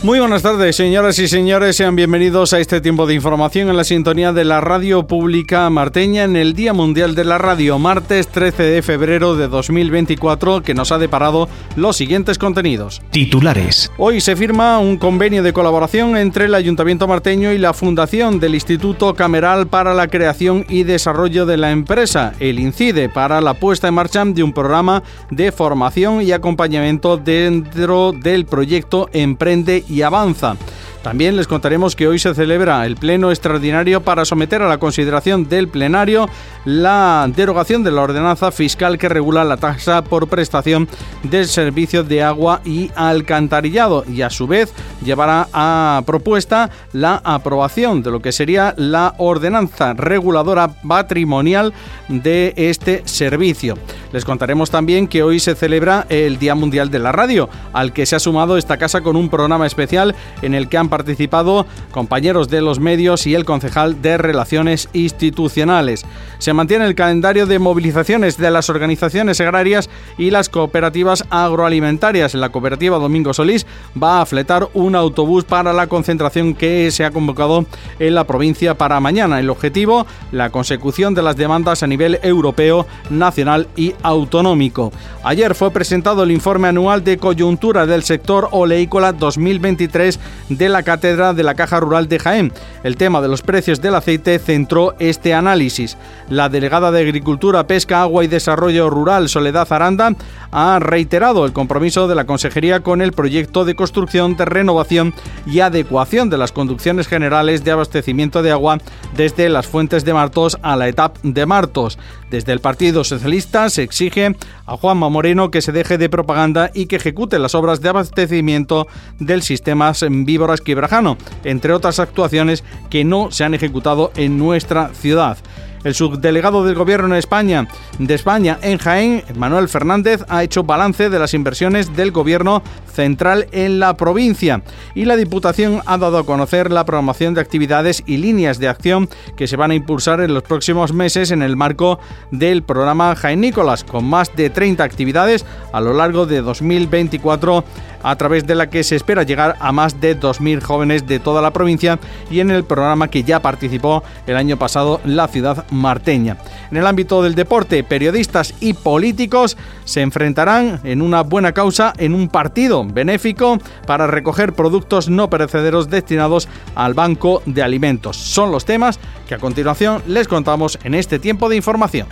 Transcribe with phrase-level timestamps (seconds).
[0.00, 1.74] Muy buenas tardes, señoras y señores.
[1.74, 6.22] Sean bienvenidos a este tiempo de información en la sintonía de la Radio Pública Marteña
[6.22, 10.92] en el Día Mundial de la Radio, martes 13 de febrero de 2024, que nos
[10.92, 13.02] ha deparado los siguientes contenidos.
[13.10, 13.90] Titulares.
[13.98, 18.54] Hoy se firma un convenio de colaboración entre el Ayuntamiento Marteño y la Fundación del
[18.54, 23.88] Instituto Cameral para la Creación y Desarrollo de la Empresa, el INCIDE, para la puesta
[23.88, 30.56] en marcha de un programa de formación y acompañamiento dentro del proyecto Emprende y avanza.
[31.02, 35.48] También les contaremos que hoy se celebra el pleno extraordinario para someter a la consideración
[35.48, 36.28] del plenario
[36.64, 40.88] la derogación de la ordenanza fiscal que regula la tasa por prestación
[41.22, 44.72] del servicio de agua y alcantarillado y a su vez
[45.04, 51.72] llevará a propuesta la aprobación de lo que sería la ordenanza reguladora patrimonial
[52.08, 53.76] de este servicio.
[54.12, 58.06] Les contaremos también que hoy se celebra el Día Mundial de la Radio, al que
[58.06, 62.48] se ha sumado esta casa con un programa especial en el que han participado compañeros
[62.48, 66.04] de los medios y el concejal de Relaciones Institucionales.
[66.38, 72.34] Se mantiene el calendario de movilizaciones de las organizaciones agrarias y las cooperativas agroalimentarias.
[72.34, 73.66] La cooperativa Domingo Solís
[74.00, 77.66] va a fletar un autobús para la concentración que se ha convocado
[77.98, 79.40] en la provincia para mañana.
[79.40, 84.92] El objetivo, la consecución de las demandas a nivel europeo, nacional y autonómico.
[85.24, 91.34] Ayer fue presentado el informe anual de coyuntura del sector oleícola 2023 de la Cátedra
[91.34, 92.52] de la Caja Rural de Jaén.
[92.82, 95.96] El tema de los precios del aceite centró este análisis.
[96.28, 100.14] La delegada de Agricultura, Pesca, Agua y Desarrollo Rural, Soledad Aranda,
[100.50, 105.14] ha reiterado el compromiso de la Consejería con el proyecto de construcción, de renovación
[105.46, 108.78] y adecuación de las conducciones generales de abastecimiento de agua
[109.16, 111.98] desde las fuentes de Martos a la etapa de Martos.
[112.30, 116.86] Desde el Partido Socialista se exige a Juanma Moreno que se deje de propaganda y
[116.86, 118.86] que ejecute las obras de abastecimiento
[119.18, 125.38] del sistema Víboras Quibrajano, entre otras actuaciones que no se han ejecutado en nuestra ciudad.
[125.84, 127.68] El subdelegado del Gobierno en España,
[127.98, 132.62] de España en Jaén, Manuel Fernández, ha hecho balance de las inversiones del Gobierno
[132.92, 134.62] central en la provincia.
[134.94, 139.08] Y la Diputación ha dado a conocer la programación de actividades y líneas de acción
[139.36, 142.00] que se van a impulsar en los próximos meses en el marco
[142.32, 147.64] del programa Jaén Nicolás, con más de 30 actividades a lo largo de 2024
[148.02, 151.42] a través de la que se espera llegar a más de 2.000 jóvenes de toda
[151.42, 151.98] la provincia
[152.30, 156.36] y en el programa que ya participó el año pasado la ciudad marteña.
[156.70, 162.14] En el ámbito del deporte, periodistas y políticos se enfrentarán en una buena causa en
[162.14, 168.16] un partido benéfico para recoger productos no perecederos destinados al Banco de Alimentos.
[168.16, 172.08] Son los temas que a continuación les contamos en este tiempo de información.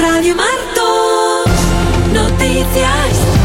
[0.00, 1.50] Radio Marcos,
[2.12, 3.35] noticias.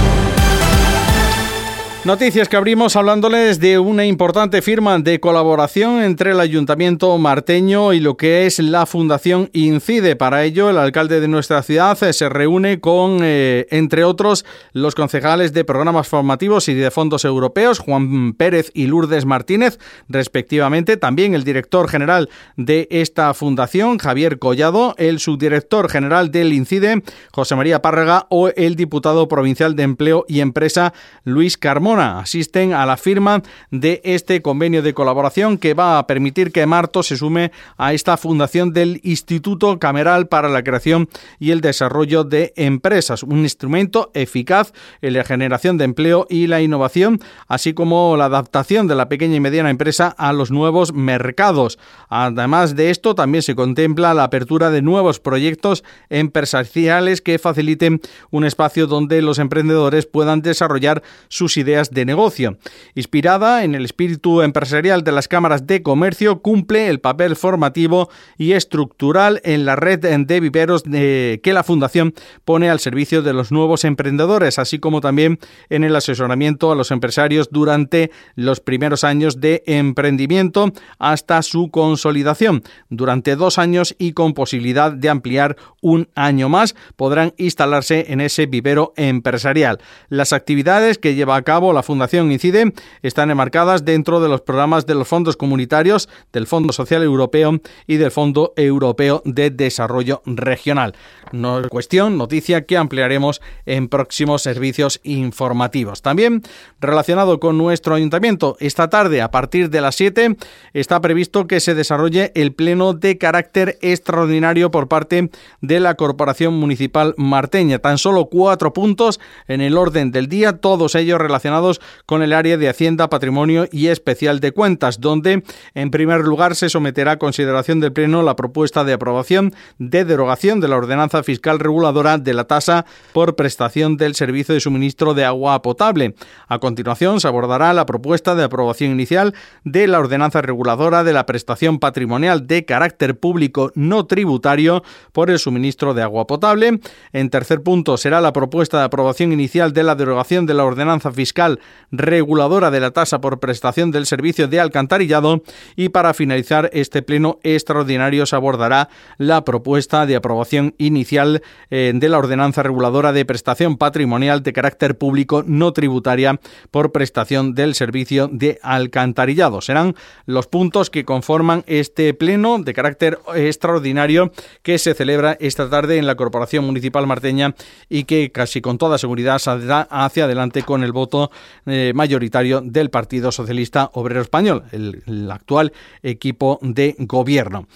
[2.03, 7.99] Noticias que abrimos hablándoles de una importante firma de colaboración entre el Ayuntamiento marteño y
[7.99, 10.15] lo que es la Fundación Incide.
[10.15, 15.53] Para ello, el alcalde de nuestra ciudad se reúne con, eh, entre otros, los concejales
[15.53, 19.77] de programas formativos y de fondos europeos, Juan Pérez y Lourdes Martínez,
[20.09, 20.97] respectivamente.
[20.97, 27.55] También el director general de esta fundación, Javier Collado, el subdirector general del Incide, José
[27.55, 30.93] María Párraga, o el diputado provincial de Empleo y Empresa,
[31.25, 31.59] Luis
[31.99, 37.03] Asisten a la firma de este convenio de colaboración que va a permitir que Marto
[37.03, 42.53] se sume a esta fundación del Instituto Cameral para la Creación y el Desarrollo de
[42.55, 48.25] Empresas, un instrumento eficaz en la generación de empleo y la innovación, así como la
[48.25, 51.77] adaptación de la pequeña y mediana empresa a los nuevos mercados.
[52.07, 58.45] Además de esto, también se contempla la apertura de nuevos proyectos empresariales que faciliten un
[58.45, 62.57] espacio donde los emprendedores puedan desarrollar sus ideas de negocio.
[62.93, 68.51] Inspirada en el espíritu empresarial de las cámaras de comercio, cumple el papel formativo y
[68.51, 72.13] estructural en la red de viveros que la Fundación
[72.45, 75.39] pone al servicio de los nuevos emprendedores, así como también
[75.69, 82.63] en el asesoramiento a los empresarios durante los primeros años de emprendimiento hasta su consolidación.
[82.89, 88.45] Durante dos años y con posibilidad de ampliar un año más, podrán instalarse en ese
[88.45, 89.79] vivero empresarial.
[90.09, 94.85] Las actividades que lleva a cabo la Fundación Incide están enmarcadas dentro de los programas
[94.85, 100.93] de los fondos comunitarios, del Fondo Social Europeo y del Fondo Europeo de Desarrollo Regional.
[101.31, 106.01] No cuestión, noticia que ampliaremos en próximos servicios informativos.
[106.01, 106.41] También
[106.79, 110.35] relacionado con nuestro ayuntamiento, esta tarde a partir de las 7
[110.73, 115.29] está previsto que se desarrolle el pleno de carácter extraordinario por parte
[115.61, 117.79] de la Corporación Municipal Marteña.
[117.79, 121.60] Tan solo cuatro puntos en el orden del día, todos ellos relacionados
[122.05, 125.43] con el área de Hacienda, Patrimonio y Especial de Cuentas, donde
[125.73, 130.59] en primer lugar se someterá a consideración del Pleno la propuesta de aprobación de derogación
[130.59, 135.25] de la ordenanza fiscal reguladora de la tasa por prestación del servicio de suministro de
[135.25, 136.15] agua potable.
[136.47, 139.33] A continuación se abordará la propuesta de aprobación inicial
[139.63, 145.39] de la ordenanza reguladora de la prestación patrimonial de carácter público no tributario por el
[145.39, 146.79] suministro de agua potable.
[147.13, 151.11] En tercer punto será la propuesta de aprobación inicial de la derogación de la ordenanza
[151.11, 151.50] fiscal
[151.91, 155.43] reguladora de la tasa por prestación del servicio de alcantarillado
[155.75, 162.09] y para finalizar este pleno extraordinario se abordará la propuesta de aprobación inicial eh, de
[162.09, 166.39] la ordenanza reguladora de prestación patrimonial de carácter público no tributaria
[166.71, 169.61] por prestación del servicio de alcantarillado.
[169.61, 169.95] Serán
[170.25, 174.31] los puntos que conforman este pleno de carácter extraordinario
[174.63, 177.55] que se celebra esta tarde en la Corporación Municipal Marteña
[177.89, 181.31] y que casi con toda seguridad saldrá hacia adelante con el voto
[181.65, 185.73] eh, mayoritario del Partido Socialista Obrero Español, el, el actual
[186.03, 187.67] equipo de gobierno.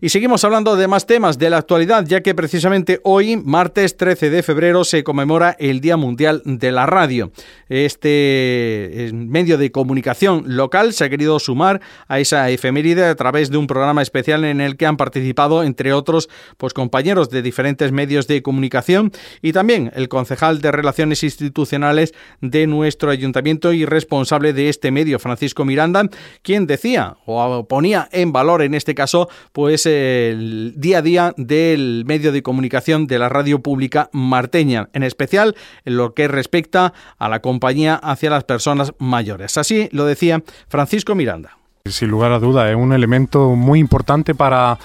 [0.00, 4.30] Y seguimos hablando de más temas de la actualidad, ya que precisamente hoy, martes 13
[4.30, 7.32] de febrero, se conmemora el Día Mundial de la Radio.
[7.68, 13.56] Este medio de comunicación local se ha querido sumar a esa efeméride a través de
[13.56, 18.26] un programa especial en el que han participado, entre otros, pues compañeros de diferentes medios
[18.26, 19.12] de comunicación
[19.42, 25.18] y también el concejal de Relaciones Institucionales de nuestro ayuntamiento y responsable de este medio,
[25.18, 26.08] Francisco Miranda,
[26.42, 32.04] quien decía o ponía en valor en este caso, pues el día a día del
[32.06, 35.54] medio de comunicación de la radio pública marteña, en especial
[35.84, 39.56] en lo que respecta a la compañía hacia las personas mayores.
[39.58, 41.58] Así lo decía Francisco Miranda.
[41.86, 44.78] Sin lugar a duda, es un elemento muy importante para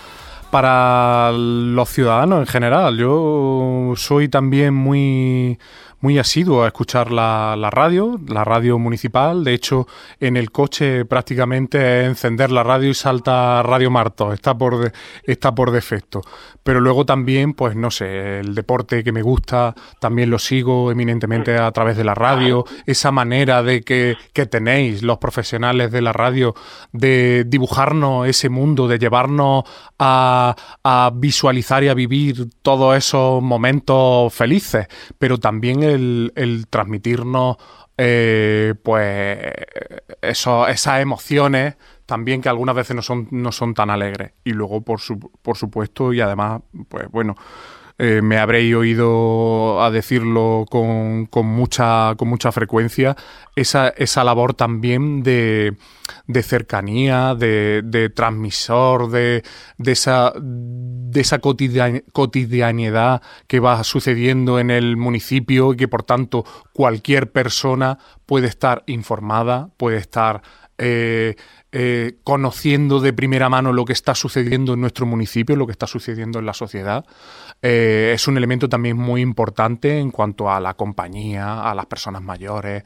[0.50, 2.98] para los ciudadanos en general.
[2.98, 5.60] Yo soy también muy
[6.01, 9.44] muy asiduo a escuchar la, la, radio, la radio municipal.
[9.44, 9.88] De hecho,
[10.19, 14.92] en el coche prácticamente encender la radio y salta Radio Marto, está por,
[15.24, 16.22] está por defecto.
[16.63, 21.57] Pero luego también, pues no sé, el deporte que me gusta, también lo sigo eminentemente
[21.57, 22.66] a través de la radio.
[22.86, 26.54] Esa manera de que, que tenéis los profesionales de la radio
[26.92, 29.63] de dibujarnos ese mundo, de llevarnos
[29.98, 34.88] a, a visualizar y a vivir todos esos momentos felices,
[35.18, 35.89] pero también el,
[36.70, 37.58] transmitirnos
[38.02, 39.40] eh, pues
[40.22, 41.76] eso, esas emociones
[42.06, 44.32] también que algunas veces no son, no son tan alegres.
[44.44, 45.00] Y luego, por,
[45.42, 47.36] por supuesto, y además, pues bueno,
[48.01, 53.18] eh, me habréis oído a decirlo con, con, mucha, con mucha frecuencia,
[53.57, 55.75] esa, esa labor también de,
[56.25, 59.44] de cercanía, de, de transmisor, de,
[59.78, 66.45] de, esa, de esa cotidianidad que va sucediendo en el municipio y que por tanto
[66.71, 70.42] cualquier persona puede estar informada, puede estar
[70.80, 71.36] eh,
[71.71, 75.86] eh, conociendo de primera mano lo que está sucediendo en nuestro municipio, lo que está
[75.86, 77.06] sucediendo en la sociedad.
[77.62, 82.24] Eh, es un elemento también muy importante en cuanto a la compañía, a las personas
[82.24, 82.83] mayores.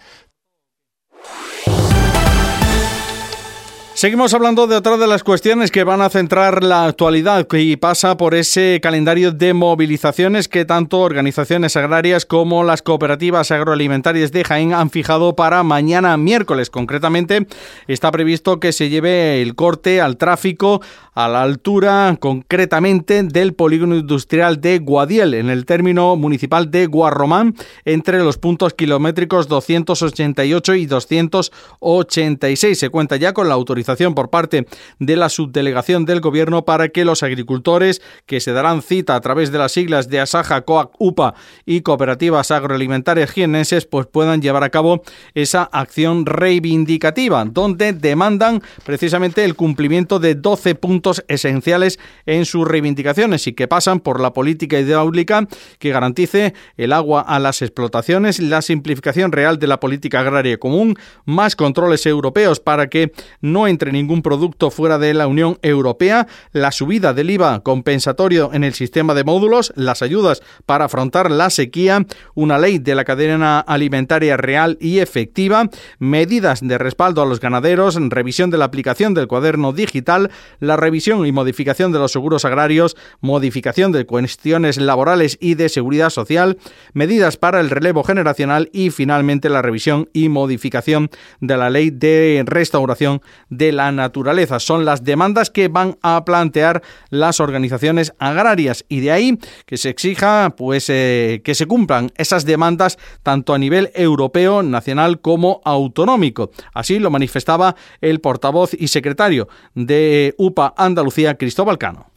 [4.04, 8.18] Seguimos hablando de otra de las cuestiones que van a centrar la actualidad y pasa
[8.18, 14.74] por ese calendario de movilizaciones que tanto organizaciones agrarias como las cooperativas agroalimentarias de Jaén
[14.74, 16.70] han fijado para mañana miércoles.
[16.70, 17.48] Concretamente
[17.88, 20.82] está previsto que se lleve el corte al tráfico
[21.14, 27.56] a la altura concretamente del polígono industrial de Guadiel en el término municipal de Guarromán
[27.86, 32.78] entre los puntos kilométricos 288 y 286.
[32.78, 34.66] Se cuenta ya con la autorización por parte
[35.00, 39.52] de la subdelegación del Gobierno para que los agricultores que se darán cita a través
[39.52, 41.36] de las siglas de Asaja, COAC, UPA
[41.66, 45.04] y cooperativas agroalimentarias jienenses pues puedan llevar a cabo
[45.36, 53.46] esa acción reivindicativa, donde demandan precisamente el cumplimiento de 12 puntos esenciales en sus reivindicaciones
[53.46, 55.48] y que pasan por la política hidráulica
[55.78, 60.96] que garantice el agua a las explotaciones, la simplificación real de la política agraria común,
[61.26, 66.72] más controles europeos para que no entre ningún producto fuera de la Unión Europea, la
[66.72, 72.06] subida del IVA compensatorio en el sistema de módulos, las ayudas para afrontar la sequía,
[72.36, 77.98] una ley de la cadena alimentaria real y efectiva, medidas de respaldo a los ganaderos,
[78.10, 82.96] revisión de la aplicación del cuaderno digital, la revisión y modificación de los seguros agrarios,
[83.22, 86.58] modificación de cuestiones laborales y de seguridad social,
[86.94, 91.10] medidas para el relevo generacional y finalmente la revisión y modificación
[91.40, 94.60] de la ley de restauración de la naturaleza.
[94.60, 99.90] Son las demandas que van a plantear las organizaciones agrarias y de ahí que se
[99.90, 106.52] exija pues eh, que se cumplan esas demandas tanto a nivel europeo, nacional como autonómico.
[106.74, 112.08] Así lo manifestaba el portavoz y secretario de UPA Andalucía, Cristóbal Cano.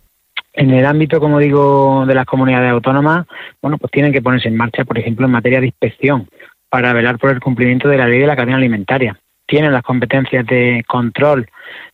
[0.53, 3.27] En el ámbito, como digo, de las comunidades autónomas,
[3.61, 6.29] bueno, pues tienen que ponerse en marcha, por ejemplo, en materia de inspección
[6.71, 9.21] para velar por el cumplimiento de la ley de la cadena alimentaria.
[9.47, 11.49] Tienen las competencias de control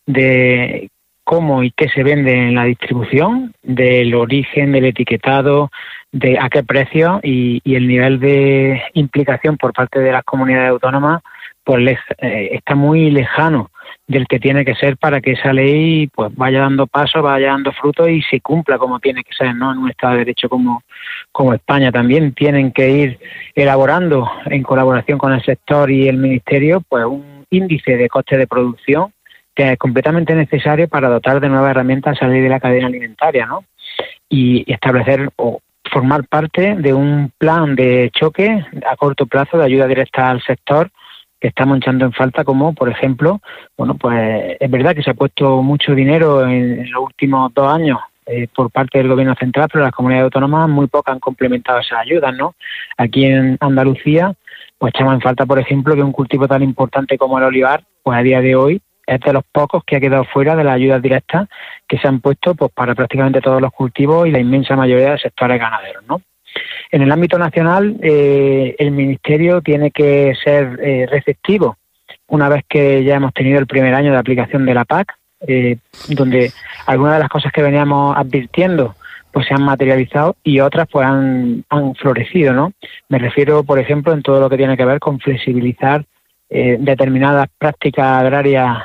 [0.05, 0.89] de
[1.23, 5.69] cómo y qué se vende en la distribución, del origen, del etiquetado,
[6.11, 11.21] de a qué precio y, el nivel de implicación por parte de las comunidades autónomas
[11.65, 13.71] pues eh, está muy lejano
[14.05, 17.71] del que tiene que ser para que esa ley pues vaya dando paso, vaya dando
[17.71, 19.71] fruto y se cumpla como tiene que ser, ¿no?
[19.71, 20.83] En un Estado de Derecho como,
[21.31, 23.19] como España también tienen que ir
[23.55, 28.47] elaborando en colaboración con el sector y el Ministerio pues un índice de coste de
[28.47, 29.13] producción
[29.55, 33.45] que es completamente necesario para dotar de nuevas herramientas a ley de la cadena alimentaria,
[33.45, 33.65] ¿no?
[34.29, 35.59] Y establecer o
[35.91, 40.89] formar parte de un plan de choque a corto plazo de ayuda directa al sector
[41.39, 43.41] que estamos echando en falta, como por ejemplo,
[43.77, 47.99] bueno, pues es verdad que se ha puesto mucho dinero en, los últimos dos años
[48.25, 51.99] eh, por parte del gobierno central, pero las comunidades autónomas muy pocas han complementado esas
[51.99, 52.55] ayudas, ¿no?
[52.97, 54.33] Aquí en Andalucía,
[54.83, 58.19] pues echamos en falta, por ejemplo, que un cultivo tan importante como el olivar, pues
[58.19, 61.01] a día de hoy es de los pocos que ha quedado fuera de las ayudas
[61.01, 61.47] directas
[61.87, 65.19] que se han puesto pues para prácticamente todos los cultivos y la inmensa mayoría de
[65.19, 66.21] sectores ganaderos, ¿no?
[66.91, 71.77] En el ámbito nacional, eh, el Ministerio tiene que ser eh, receptivo
[72.27, 75.13] una vez que ya hemos tenido el primer año de aplicación de la PAC,
[75.47, 75.77] eh,
[76.09, 76.51] donde
[76.87, 78.95] algunas de las cosas que veníamos advirtiendo
[79.33, 82.71] pues se han materializado y otras pues han, han florecido, ¿no?
[83.09, 86.05] Me refiero, por ejemplo, en todo lo que tiene que ver con flexibilizar
[86.49, 88.77] determinadas prácticas agrarias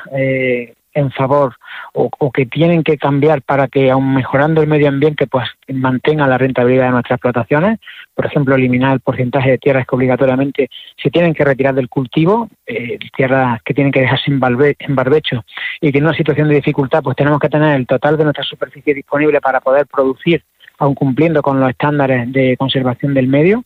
[0.99, 1.55] en favor
[1.93, 6.37] o, que tienen que cambiar para que, aun mejorando el medio ambiente, pues mantenga la
[6.37, 7.79] rentabilidad de nuestras explotaciones.
[8.13, 10.69] Por ejemplo, eliminar el porcentaje de tierras que obligatoriamente
[11.01, 15.43] se tienen que retirar del cultivo, eh, tierras que tienen que dejarse en, barbecho
[15.81, 18.43] y que en una situación de dificultad, pues tenemos que tener el total de nuestra
[18.43, 20.43] superficie disponible para poder producir,
[20.77, 23.63] aun cumpliendo con los estándares de conservación del medio.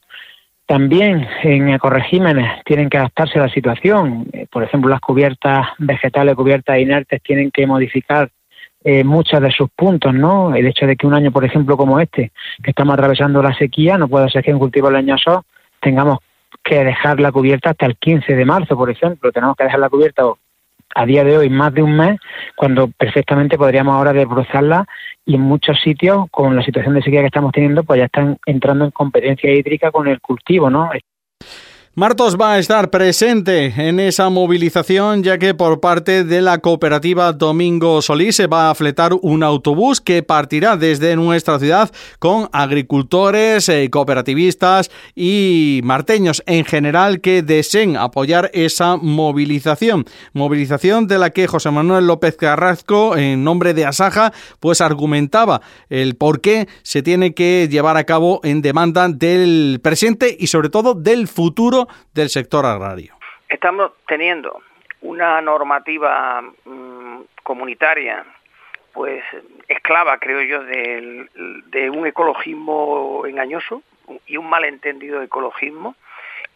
[0.74, 4.25] También en ecoregímenes tienen que adaptarse a la situación.
[4.34, 8.32] Eh, por ejemplo, las cubiertas vegetales, cubiertas inertes, tienen que modificar
[8.84, 10.56] eh, muchos de sus puntos, ¿no?
[10.56, 12.32] El hecho de que un año, por ejemplo, como este,
[12.63, 15.46] que estamos atravesando la sequía, no puede ser que en cultivo leñoso
[15.80, 16.18] tengamos
[16.63, 19.32] que dejar la cubierta hasta el 15 de marzo, por ejemplo.
[19.32, 20.24] Tenemos que dejar la cubierta
[20.96, 22.20] a día de hoy más de un mes,
[22.56, 24.86] cuando perfectamente podríamos ahora desbrozarla
[25.26, 28.38] y en muchos sitios, con la situación de sequía que estamos teniendo, pues ya están
[28.46, 30.90] entrando en competencia hídrica con el cultivo, ¿no?
[31.96, 37.34] Martos va a estar presente en esa movilización ya que por parte de la cooperativa
[37.34, 43.70] Domingo Solís se va a fletar un autobús que partirá desde nuestra ciudad con agricultores,
[43.70, 50.06] eh, cooperativistas y marteños en general que deseen apoyar esa movilización.
[50.34, 56.16] Movilización de la que José Manuel López Carrasco, en nombre de Asaja, pues argumentaba el
[56.16, 60.96] por qué se tiene que llevar a cabo en demanda del presente y sobre todo
[60.96, 61.83] del futuro
[62.13, 63.16] del sector agrario.
[63.50, 64.62] Estamos teniendo
[65.02, 68.25] una normativa mm, comunitaria
[68.94, 69.24] pues
[69.68, 73.82] esclava, creo yo, de, un ecologismo engañoso
[74.28, 75.96] y un malentendido ecologismo,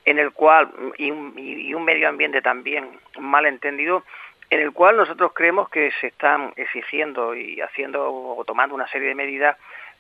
[0.06, 2.88] en el cual, y un, medio ambiente también
[3.20, 4.04] malentendido,
[4.50, 9.10] en el cual nosotros creemos que se están exigiendo y haciendo o tomando una serie
[9.10, 9.58] de medidas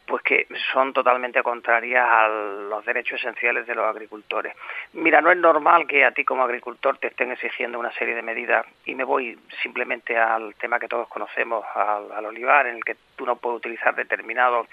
[0.07, 4.55] pues que son totalmente contrarias a los derechos esenciales de los agricultores.
[4.93, 8.21] Mira, no es normal que a ti como agricultor te estén exigiendo una serie de
[8.21, 12.95] medidas y me voy simplemente al tema que todos conocemos, al, olivar, en el que
[13.17, 14.67] tú no puedes utilizar determinados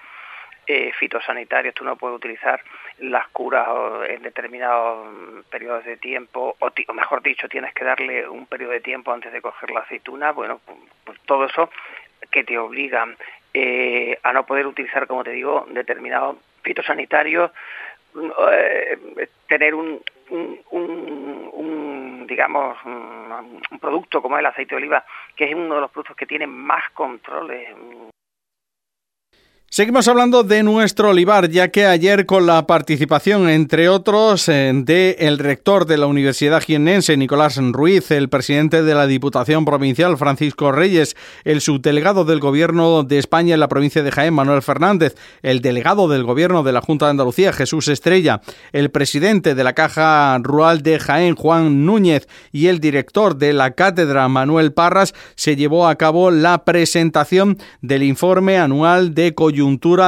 [0.66, 2.62] eh, fitosanitarios, tú no puedes utilizar
[2.98, 3.68] las curas
[4.08, 8.80] en determinados periodos de tiempo, o, o, mejor dicho, tienes que darle un periodo de
[8.80, 11.68] tiempo antes de coger la aceituna, bueno, pues, pues todo eso
[12.30, 13.16] que te obligan
[13.54, 17.52] eh, a no poder utilizar, como te digo, determinados fitosanitarios,
[18.52, 18.99] eh,
[19.49, 20.02] tener un,
[20.70, 25.04] un, digamos, un, producto como el aceite de oliva,
[25.37, 27.68] que es uno de los productos que tiene más controles
[29.75, 35.16] Seguimos hablando de nuestro olivar, ya que ayer con la participación, entre otros, eh, de
[35.19, 40.71] el rector de la Universidad Jiennense, Nicolás Ruiz, el presidente de la Diputación Provincial, Francisco
[40.71, 45.61] Reyes, el subdelegado del Gobierno de España en la provincia de Jaén, Manuel Fernández, el
[45.61, 50.38] delegado del Gobierno de la Junta de Andalucía, Jesús Estrella, el presidente de la Caja
[50.40, 55.88] Rural de Jaén, Juan Núñez, y el director de la Cátedra, Manuel Parras, se llevó
[55.88, 59.63] a cabo la presentación del informe anual de coyuntura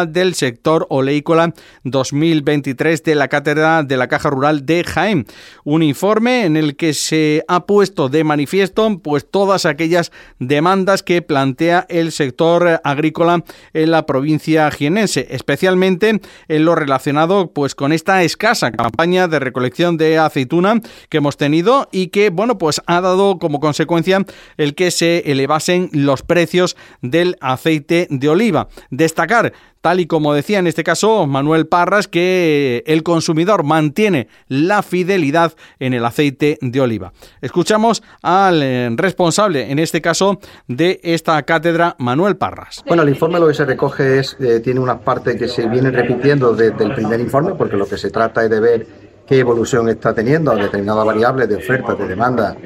[0.06, 5.26] del sector oleícola 2023 de la Cátedra de la Caja Rural de Jaén.
[5.64, 11.22] Un informe en el que se ha puesto de manifiesto pues todas aquellas demandas que
[11.22, 18.22] plantea el sector agrícola en la provincia jienense, especialmente en lo relacionado pues con esta
[18.22, 23.38] escasa campaña de recolección de aceituna que hemos tenido y que bueno pues ha dado
[23.38, 24.24] como consecuencia
[24.58, 28.68] el que se elevasen los precios del aceite de oliva.
[28.90, 29.35] Destacar
[29.80, 35.54] tal y como decía en este caso Manuel Parras, que el consumidor mantiene la fidelidad
[35.78, 37.12] en el aceite de oliva.
[37.40, 42.82] Escuchamos al eh, responsable, en este caso, de esta cátedra, Manuel Parras.
[42.86, 45.92] Bueno, el informe lo que se recoge es, eh, tiene unas partes que se vienen
[45.92, 48.86] repitiendo desde el primer informe, porque lo que se trata es de ver
[49.26, 52.56] qué evolución está teniendo determinadas variables de oferta, de demanda,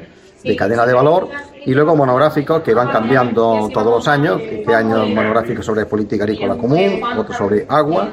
[0.43, 1.29] de cadena de valor
[1.65, 4.41] y luego monográficos que van cambiando todos los años.
[4.41, 8.09] Este año monográfico sobre política agrícola común, otro sobre agua,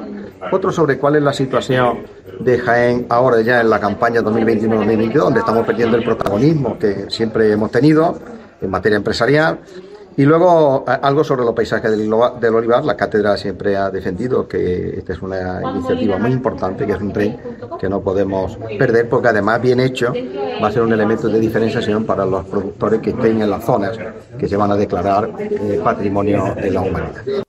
[0.51, 1.99] otro sobre cuál es la situación
[2.39, 7.51] de Jaén ahora ya en la campaña 2021-2022, donde estamos perdiendo el protagonismo que siempre
[7.51, 8.17] hemos tenido
[8.61, 9.59] en materia empresarial
[10.19, 12.11] y luego algo sobre los paisajes del,
[12.41, 12.83] del, olivar.
[12.83, 17.13] La cátedra siempre ha defendido que esta es una iniciativa muy importante, que es un
[17.13, 17.39] tren
[17.79, 20.11] que no podemos perder porque además bien hecho
[20.61, 23.97] va a ser un elemento de diferenciación para los productores que estén en las zonas
[24.37, 27.45] que se van a declarar eh, patrimonio de la humanidad.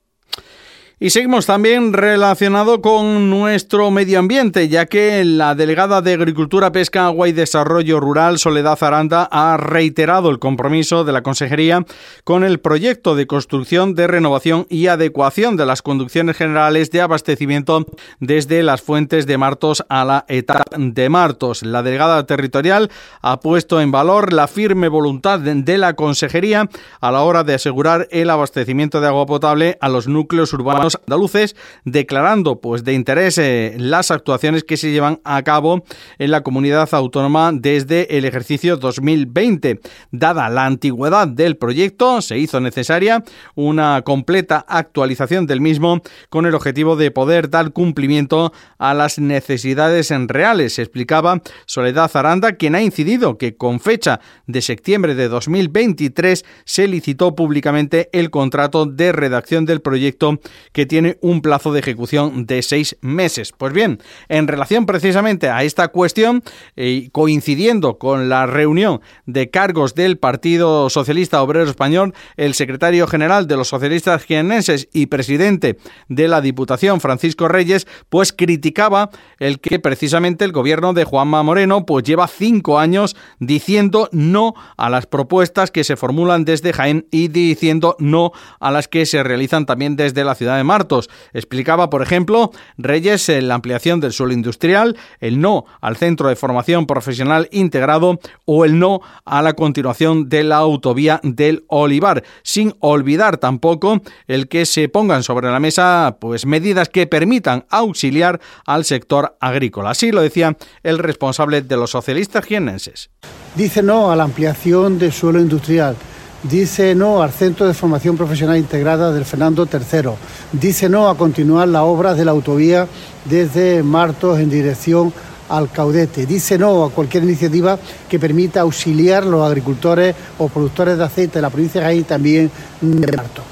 [1.03, 7.07] Y seguimos también relacionado con nuestro medio ambiente, ya que la delegada de Agricultura, Pesca,
[7.07, 11.87] Agua y Desarrollo Rural, Soledad Aranda, ha reiterado el compromiso de la Consejería
[12.23, 17.87] con el proyecto de construcción de renovación y adecuación de las conducciones generales de abastecimiento
[18.19, 21.63] desde las fuentes de Martos a la etapa de Martos.
[21.63, 22.91] La delegada territorial
[23.23, 26.69] ha puesto en valor la firme voluntad de la Consejería
[27.01, 31.57] a la hora de asegurar el abastecimiento de agua potable a los núcleos urbanos andaluces,
[31.85, 35.85] declarando pues de interés eh, las actuaciones que se llevan a cabo
[36.19, 39.81] en la comunidad autónoma desde el ejercicio 2020.
[40.11, 43.23] Dada la antigüedad del proyecto, se hizo necesaria
[43.55, 50.11] una completa actualización del mismo con el objetivo de poder dar cumplimiento a las necesidades
[50.11, 56.45] en reales, explicaba Soledad Aranda, quien ha incidido que con fecha de septiembre de 2023
[56.65, 60.41] se licitó públicamente el contrato de redacción del proyecto
[60.73, 63.53] que tiene un plazo de ejecución de seis meses.
[63.57, 66.43] Pues bien, en relación precisamente a esta cuestión,
[66.77, 73.47] y coincidiendo con la reunión de cargos del Partido Socialista Obrero Español, el secretario general
[73.47, 79.79] de los socialistas jiennenses y presidente de la Diputación, Francisco Reyes, pues criticaba el que
[79.79, 85.71] precisamente el gobierno de Juanma Moreno pues lleva cinco años diciendo no a las propuestas
[85.71, 90.25] que se formulan desde Jaén y diciendo no a las que se realizan también desde
[90.25, 91.11] la ciudad de Martos.
[91.33, 96.87] Explicaba, por ejemplo, Reyes la ampliación del suelo industrial, el no al centro de formación
[96.87, 103.39] profesional integrado o el no a la continuación de la autovía del Olivar, sin olvidar
[103.39, 109.37] tampoco el que se pongan sobre la mesa pues medidas que permitan auxiliar al sector
[109.41, 109.91] agrícola.
[109.91, 113.11] Así lo decía el responsable de los socialistas jienenses.
[113.57, 115.97] Dice no a la ampliación del suelo industrial
[116.43, 120.11] dice no al Centro de Formación Profesional Integrada del Fernando III,
[120.53, 122.87] dice no a continuar la obra de la autovía
[123.25, 125.13] desde Martos en dirección
[125.49, 130.97] al Caudete, dice no a cualquier iniciativa que permita auxiliar a los agricultores o productores
[130.97, 132.51] de aceite de la provincia de Jaén también
[132.81, 133.45] de Martos.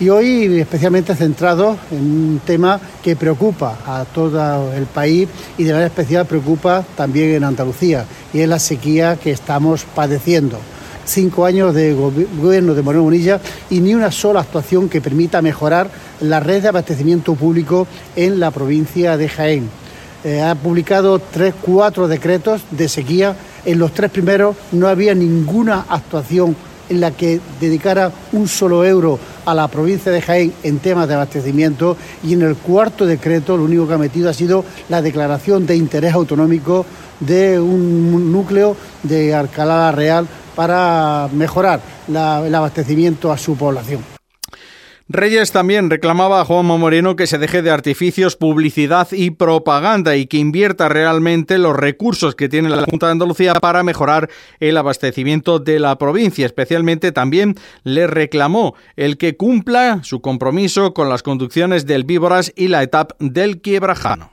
[0.00, 5.72] Y hoy especialmente centrado en un tema que preocupa a todo el país y de
[5.72, 10.58] manera especial preocupa también en Andalucía, y es la sequía que estamos padeciendo
[11.04, 15.90] cinco años de gobierno de Moreno Bonilla y ni una sola actuación que permita mejorar
[16.20, 17.86] la red de abastecimiento público
[18.16, 19.68] en la provincia de Jaén.
[20.24, 23.36] Eh, ha publicado tres, cuatro decretos de sequía.
[23.64, 26.54] En los tres primeros no había ninguna actuación
[26.88, 31.14] en la que dedicara un solo euro a la provincia de Jaén en temas de
[31.14, 35.66] abastecimiento y en el cuarto decreto lo único que ha metido ha sido la declaración
[35.66, 36.84] de interés autonómico
[37.18, 44.02] de un núcleo de Alcalá Real para mejorar el abastecimiento a su población.
[45.08, 50.26] Reyes también reclamaba a Juanma Moreno que se deje de artificios, publicidad y propaganda y
[50.26, 55.58] que invierta realmente los recursos que tiene la Junta de Andalucía para mejorar el abastecimiento
[55.58, 56.46] de la provincia.
[56.46, 62.68] Especialmente también le reclamó el que cumpla su compromiso con las conducciones del Víboras y
[62.68, 64.31] la etapa del Quiebrajano.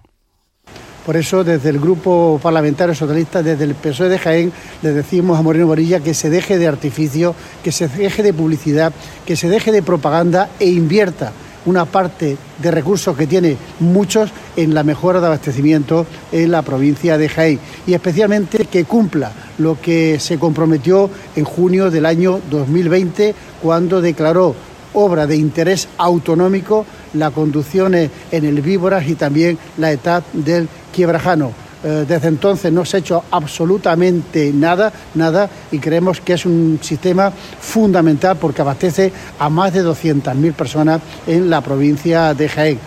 [1.10, 5.42] Por eso, desde el Grupo Parlamentario Socialista, desde el PSOE de Jaén, le decimos a
[5.42, 8.94] Moreno Borilla que se deje de artificio, que se deje de publicidad,
[9.26, 11.32] que se deje de propaganda e invierta
[11.66, 17.18] una parte de recursos que tiene muchos en la mejora de abastecimiento en la provincia
[17.18, 17.60] de Jaén.
[17.88, 24.56] Y especialmente que cumpla lo que se comprometió en junio del año 2020 cuando declaró
[24.94, 31.52] obra de interés autonómico la conducción en el Víboras y también la etapa del Quiebrajano.
[31.82, 36.80] Eh, desde entonces no se ha hecho absolutamente nada, nada, y creemos que es un
[36.82, 42.80] sistema fundamental porque abastece a más de 200.000 personas en la provincia de Jaén.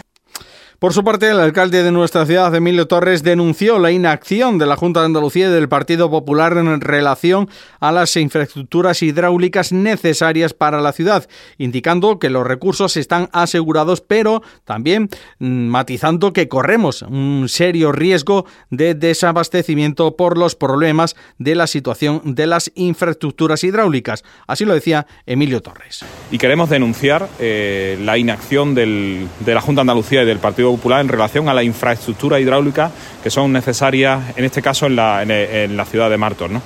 [0.83, 4.75] Por su parte, el alcalde de nuestra ciudad, Emilio Torres, denunció la inacción de la
[4.75, 10.81] Junta de Andalucía y del Partido Popular en relación a las infraestructuras hidráulicas necesarias para
[10.81, 17.45] la ciudad, indicando que los recursos están asegurados, pero también mm, matizando que corremos un
[17.49, 24.25] serio riesgo de desabastecimiento por los problemas de la situación de las infraestructuras hidráulicas.
[24.49, 26.05] Así lo decía Emilio Torres.
[26.33, 31.01] Y queremos denunciar eh, la inacción de la Junta de Andalucía y del Partido Popular
[31.01, 32.91] en relación a la infraestructura hidráulica
[33.23, 36.51] que son necesarias, en este caso, en la, en la ciudad de Martos.
[36.51, 36.63] ¿no?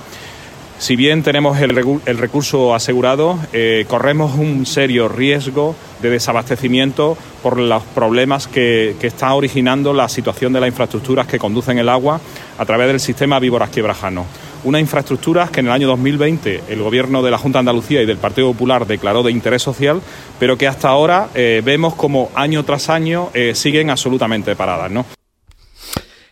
[0.79, 1.75] Si bien tenemos el,
[2.17, 9.33] recurso asegurado, eh, corremos un serio riesgo de desabastecimiento por los problemas que, que, está
[9.33, 12.21] originando la situación de las infraestructuras que conducen el agua
[12.59, 14.25] a través del sistema Víboras Quiebrajano
[14.67, 18.05] una infraestructura que en el año 2020 el gobierno de la Junta de Andalucía y
[18.05, 20.01] del Partido Popular declaró de interés social,
[20.39, 24.91] pero que hasta ahora eh, vemos como año tras año eh, siguen absolutamente paradas.
[24.91, 25.16] ¿no?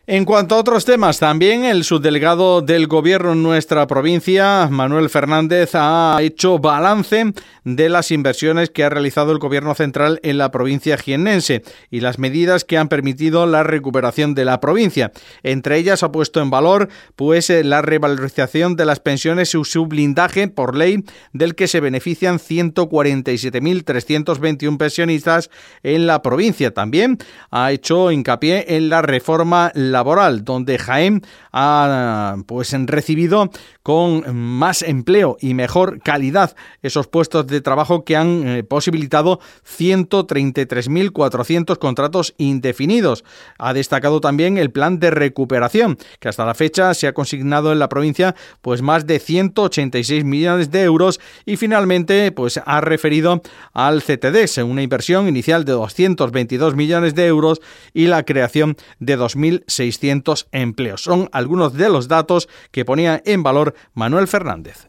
[0.07, 5.71] En cuanto a otros temas, también el subdelegado del Gobierno en nuestra provincia, Manuel Fernández,
[5.73, 10.99] ha hecho balance de las inversiones que ha realizado el Gobierno central en la provincia
[10.99, 15.11] jiennense y las medidas que han permitido la recuperación de la provincia.
[15.41, 19.87] Entre ellas ha puesto en valor pues eh, la revalorización de las pensiones y su
[19.87, 25.49] blindaje por ley del que se benefician 147.321 pensionistas
[25.81, 26.75] en la provincia.
[26.75, 27.17] También
[27.49, 31.21] ha hecho hincapié en la reforma laboral, donde Jaén
[31.53, 33.49] ha pues recibido
[33.81, 41.77] con más empleo y mejor calidad esos puestos de trabajo que han eh, posibilitado 133.400
[41.77, 43.23] contratos indefinidos.
[43.57, 47.79] Ha destacado también el plan de recuperación, que hasta la fecha se ha consignado en
[47.79, 54.03] la provincia pues más de 186 millones de euros y finalmente pues ha referido al
[54.03, 57.61] CTDS, una inversión inicial de 222 millones de euros
[57.93, 61.03] y la creación de 2.600 600 empleos.
[61.03, 64.87] Son algunos de los datos que ponía en valor Manuel Fernández.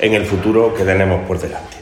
[0.00, 1.76] En el futuro que tenemos por delante.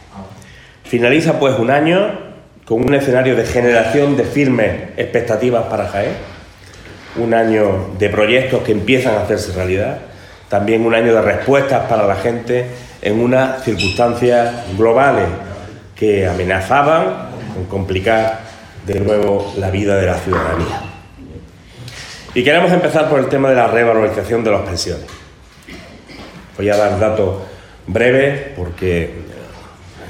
[0.84, 2.18] Finaliza pues un año
[2.66, 6.12] con un escenario de generación de firmes expectativas para Jaén,
[7.16, 9.98] un año de proyectos que empiezan a hacerse realidad,
[10.48, 12.66] también un año de respuestas para la gente
[13.02, 15.28] en unas circunstancias globales
[15.96, 18.40] que amenazaban con complicar
[18.86, 20.89] de nuevo la vida de la ciudadanía.
[22.32, 25.06] Y queremos empezar por el tema de la revalorización de las pensiones.
[26.56, 27.42] Voy a dar datos
[27.88, 29.10] breves porque,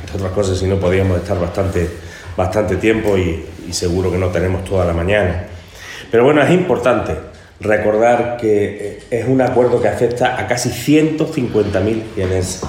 [0.02, 1.88] entre otras cosas, si no podríamos estar bastante,
[2.37, 5.46] bastante tiempo y, seguro que no tenemos toda la mañana.
[6.11, 7.14] Pero bueno, es importante
[7.61, 12.62] recordar que es un acuerdo que afecta a casi 150.000 quienes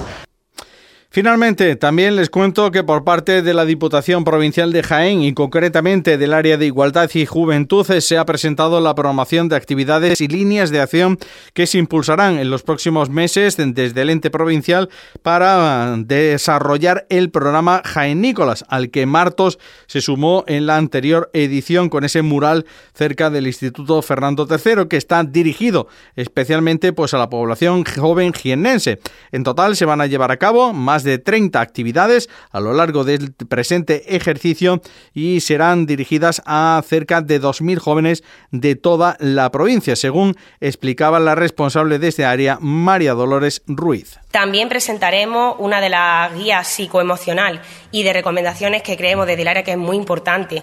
[1.14, 6.16] Finalmente, también les cuento que por parte de la Diputación Provincial de Jaén y concretamente
[6.16, 10.70] del área de Igualdad y Juventud se ha presentado la programación de actividades y líneas
[10.70, 11.18] de acción
[11.52, 14.88] que se impulsarán en los próximos meses desde el ente provincial
[15.20, 21.90] para desarrollar el programa Jaén Nicolás, al que Martos se sumó en la anterior edición
[21.90, 27.28] con ese mural cerca del Instituto Fernando III que está dirigido especialmente pues a la
[27.28, 28.98] población joven jiennense.
[29.30, 33.04] En total se van a llevar a cabo más de 30 actividades a lo largo
[33.04, 34.80] del presente ejercicio
[35.12, 41.34] y serán dirigidas a cerca de 2.000 jóvenes de toda la provincia, según explicaba la
[41.34, 44.18] responsable de este área, María Dolores Ruiz.
[44.30, 47.60] También presentaremos una de las guías psicoemocional
[47.90, 50.62] y de recomendaciones que creemos desde el área que es muy importante,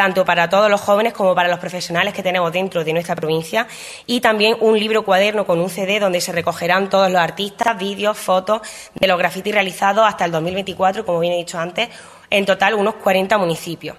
[0.00, 3.66] tanto para todos los jóvenes como para los profesionales que tenemos dentro de nuestra provincia,
[4.06, 8.16] y también un libro cuaderno con un CD donde se recogerán todos los artistas, vídeos,
[8.16, 8.62] fotos
[8.94, 11.90] de los grafitis realizados hasta el 2024, como bien he dicho antes,
[12.30, 13.96] en total unos 40 municipios.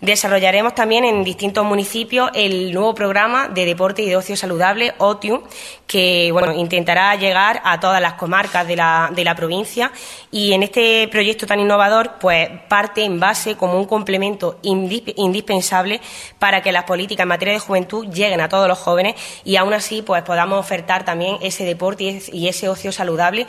[0.00, 5.42] Desarrollaremos también en distintos municipios el nuevo programa de deporte y de ocio saludable, OTIU,
[5.86, 9.92] que bueno, intentará llegar a todas las comarcas de la, de la provincia
[10.30, 16.00] y en este proyecto tan innovador pues parte en base como un complemento indispensable
[16.38, 19.72] para que las políticas en materia de juventud lleguen a todos los jóvenes y aún
[19.72, 23.46] así pues podamos ofertar también ese deporte y ese ocio saludable.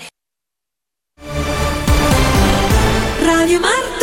[3.22, 3.95] Radio Noticias.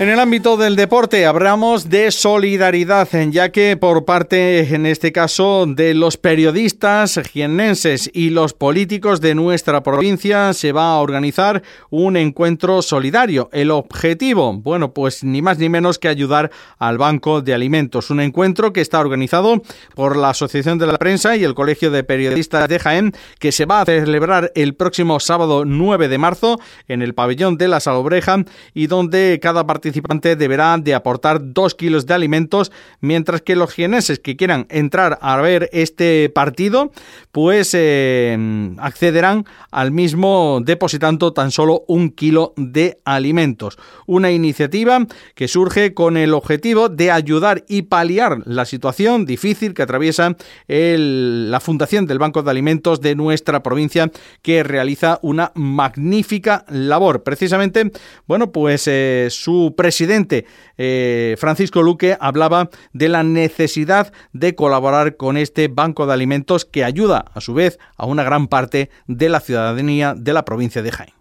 [0.00, 5.66] En el ámbito del deporte hablamos de solidaridad, ya que por parte, en este caso,
[5.66, 12.16] de los periodistas jiennenses y los políticos de nuestra provincia se va a organizar un
[12.16, 13.50] encuentro solidario.
[13.52, 18.10] El objetivo, bueno, pues ni más ni menos que ayudar al Banco de Alimentos.
[18.10, 19.62] Un encuentro que está organizado
[19.96, 23.66] por la Asociación de la Prensa y el Colegio de Periodistas de Jaén, que se
[23.66, 28.44] va a celebrar el próximo sábado 9 de marzo en el pabellón de la Salobreja
[28.74, 32.70] y donde cada participante participante deberá de aportar dos kilos de alimentos,
[33.00, 36.92] mientras que los jienenses que quieran entrar a ver este partido,
[37.32, 38.36] pues eh,
[38.78, 43.78] accederán al mismo depositando tan solo un kilo de alimentos.
[44.06, 49.82] Una iniciativa que surge con el objetivo de ayudar y paliar la situación difícil que
[49.82, 54.10] atraviesa la Fundación del Banco de Alimentos de nuestra provincia,
[54.42, 57.22] que realiza una magnífica labor.
[57.22, 57.90] Precisamente,
[58.26, 60.44] bueno, pues eh, su presidente
[60.76, 66.82] eh, Francisco Luque hablaba de la necesidad de colaborar con este banco de alimentos que
[66.82, 70.90] ayuda a su vez a una gran parte de la ciudadanía de la provincia de
[70.90, 71.12] Jaén.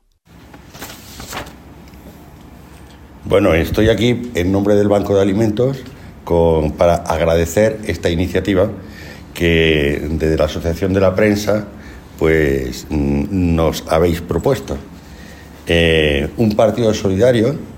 [3.25, 5.83] Bueno, estoy aquí en nombre del Banco de Alimentos
[6.77, 8.71] para agradecer esta iniciativa
[9.35, 11.67] que desde la Asociación de la Prensa
[12.17, 14.77] pues mm, nos habéis propuesto.
[15.67, 17.76] Eh, un partido solidario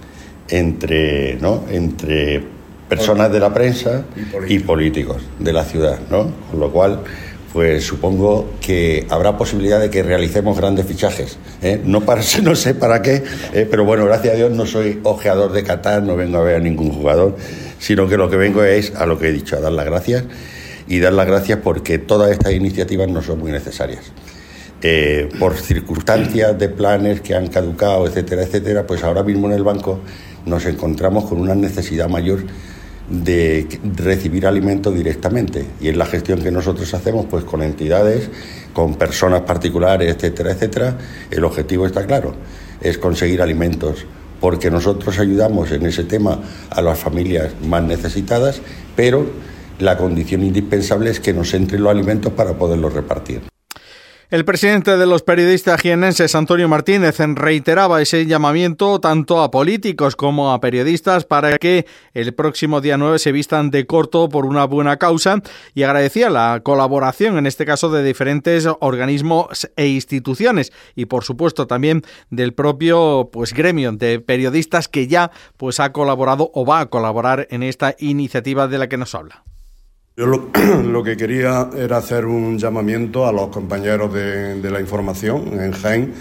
[0.49, 1.63] entre, ¿no?
[1.69, 2.43] entre
[2.89, 4.03] personas de la prensa
[4.47, 5.21] y políticos.
[5.37, 6.31] de la ciudad, ¿no?
[6.49, 7.01] Con lo cual,
[7.53, 11.37] pues supongo que habrá posibilidad de que realicemos grandes fichajes.
[11.61, 11.79] ¿eh?
[11.83, 13.67] No, para, no sé para qué, ¿eh?
[13.69, 16.59] pero bueno, gracias a Dios no soy ojeador de Qatar, no vengo a ver a
[16.59, 17.37] ningún jugador,
[17.79, 20.23] sino que lo que vengo es a lo que he dicho, a dar las gracias
[20.87, 24.11] y dar las gracias porque todas estas iniciativas no son muy necesarias.
[24.81, 29.63] Eh, por circunstancias de planes que han caducado, etcétera, etcétera, pues ahora mismo en el
[29.63, 29.99] banco
[30.45, 32.43] nos encontramos con una necesidad mayor
[33.09, 38.29] de recibir alimentos directamente y es la gestión que nosotros hacemos pues con entidades,
[38.73, 40.97] con personas particulares, etcétera, etcétera,
[41.31, 42.35] el objetivo está claro,
[42.81, 44.05] es conseguir alimentos
[44.39, 48.61] porque nosotros ayudamos en ese tema a las familias más necesitadas,
[48.95, 49.25] pero
[49.79, 53.41] la condición indispensable es que nos entren los alimentos para poderlos repartir.
[54.31, 60.51] El presidente de los periodistas jienenses, Antonio Martínez, reiteraba ese llamamiento tanto a políticos como
[60.51, 64.97] a periodistas para que el próximo día 9 se vistan de corto por una buena
[64.97, 65.41] causa
[65.73, 71.65] y agradecía la colaboración, en este caso, de diferentes organismos e instituciones y, por supuesto,
[71.65, 76.89] también del propio pues, gremio de periodistas que ya pues, ha colaborado o va a
[76.91, 79.48] colaborar en esta iniciativa de la que nos habla.
[80.19, 80.25] Yo
[80.83, 86.13] lo, que quería era hacer un llamamiento a los compañeros de, la información en GEN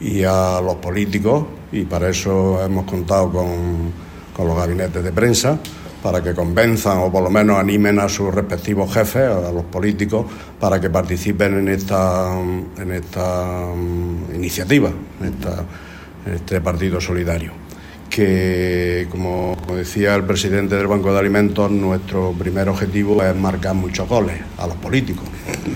[0.00, 3.92] y a los políticos, y para eso hemos contado con,
[4.38, 5.58] los gabinetes de prensa,
[6.02, 10.24] para que convenzan o por lo menos animen a sus respectivos jefes, a los políticos,
[10.58, 14.88] para que participen en esta, en esta mm, iniciativa,
[15.20, 17.65] en este partido solidario
[18.08, 24.08] que, como decía el presidente del Banco de Alimentos, nuestro primer objetivo es marcar muchos
[24.08, 25.24] goles a los políticos.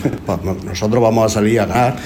[0.64, 1.96] Nosotros vamos a salir a ganar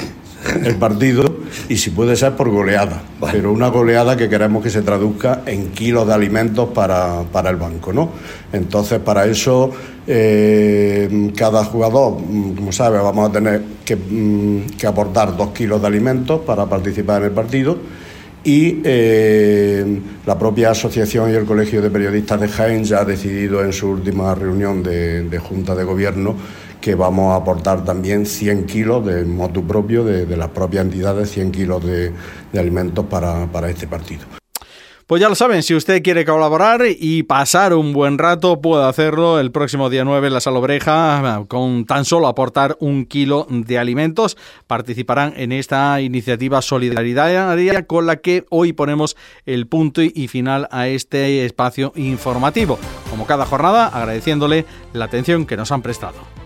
[0.65, 1.25] el partido
[1.69, 5.71] y si puede ser por goleada, pero una goleada que queremos que se traduzca en
[5.71, 8.11] kilos de alimentos para, para el banco, ¿no?
[8.53, 9.71] Entonces, para eso,
[10.07, 15.81] eh, cada jugador, mm, como sabe, vamos a tener que, mm, que, aportar dos kilos
[15.81, 17.79] de alimentos para participar en el partido
[18.45, 23.65] y eh, la propia asociación y el Colegio de Periodistas de Jaén ya ha decidido
[23.65, 26.37] en su última reunión de, de Junta de Gobierno
[26.81, 31.31] que vamos a aportar también 100 kilos de motu propio de, de las propias entidades,
[31.31, 32.13] 100 kilos de,
[32.53, 34.44] de alimentos para, para este partido.
[35.07, 39.38] Pues ya lo saben, si usted quiere colaborar y pasar un buen rato, puede hacerlo
[39.38, 44.38] el próximo día 9 en la Salobreja con tan solo aportar un kilo de alimentos.
[44.67, 49.14] Participarán en esta iniciativa solidaria con la que hoy ponemos
[49.45, 52.79] el punto y final a este espacio informativo.
[53.11, 54.64] Como cada jornada, agradeciéndole
[54.95, 56.44] la atención que nos han prestado.